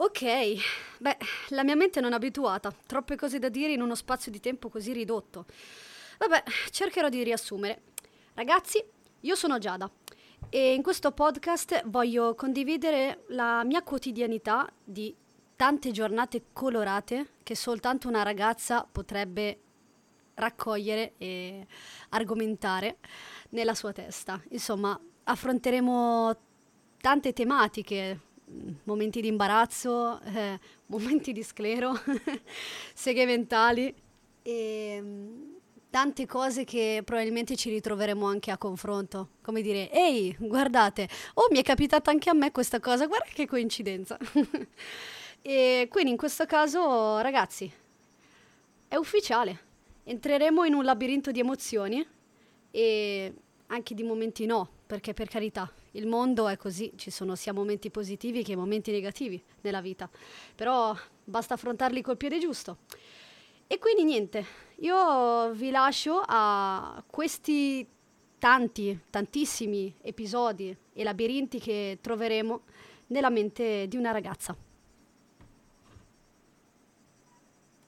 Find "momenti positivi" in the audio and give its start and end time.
57.52-58.42